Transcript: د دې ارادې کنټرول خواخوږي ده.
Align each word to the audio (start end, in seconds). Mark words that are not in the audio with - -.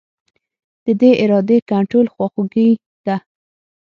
د 0.85 0.87
دې 1.01 1.11
ارادې 1.23 1.57
کنټرول 1.71 2.07
خواخوږي 2.13 2.69
ده. 3.05 3.15